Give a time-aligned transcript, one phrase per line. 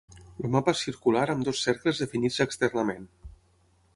[0.43, 3.09] El mapa és circular amb dos cercles definits externament.